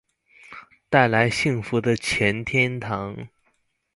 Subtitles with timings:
[0.89, 3.27] 帶來幸福的錢天堂